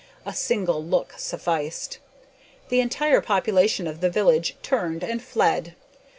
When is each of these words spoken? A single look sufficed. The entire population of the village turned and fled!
A 0.25 0.33
single 0.33 0.83
look 0.83 1.13
sufficed. 1.17 1.99
The 2.69 2.79
entire 2.79 3.21
population 3.21 3.85
of 3.85 4.01
the 4.01 4.09
village 4.09 4.55
turned 4.63 5.03
and 5.03 5.21
fled! 5.21 5.75